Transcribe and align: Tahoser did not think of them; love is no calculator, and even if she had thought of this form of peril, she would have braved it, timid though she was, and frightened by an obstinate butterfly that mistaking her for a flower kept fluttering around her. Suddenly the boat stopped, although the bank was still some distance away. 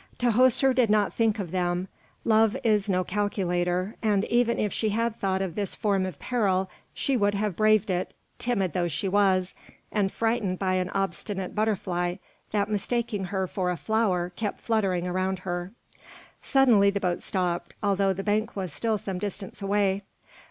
Tahoser 0.17 0.73
did 0.73 0.89
not 0.89 1.13
think 1.13 1.37
of 1.37 1.51
them; 1.51 1.87
love 2.25 2.57
is 2.63 2.89
no 2.89 3.03
calculator, 3.03 3.95
and 4.01 4.23
even 4.25 4.57
if 4.57 4.73
she 4.73 4.89
had 4.89 5.15
thought 5.15 5.43
of 5.43 5.53
this 5.53 5.75
form 5.75 6.07
of 6.07 6.17
peril, 6.17 6.71
she 6.91 7.15
would 7.15 7.35
have 7.35 7.55
braved 7.55 7.91
it, 7.91 8.11
timid 8.39 8.73
though 8.73 8.87
she 8.87 9.07
was, 9.07 9.53
and 9.91 10.11
frightened 10.11 10.57
by 10.57 10.73
an 10.73 10.89
obstinate 10.95 11.53
butterfly 11.53 12.15
that 12.51 12.67
mistaking 12.67 13.25
her 13.25 13.45
for 13.45 13.69
a 13.69 13.77
flower 13.77 14.31
kept 14.35 14.59
fluttering 14.61 15.05
around 15.05 15.37
her. 15.37 15.71
Suddenly 16.41 16.89
the 16.89 16.99
boat 16.99 17.21
stopped, 17.21 17.75
although 17.83 18.11
the 18.11 18.23
bank 18.23 18.55
was 18.55 18.73
still 18.73 18.97
some 18.97 19.19
distance 19.19 19.61
away. 19.61 20.01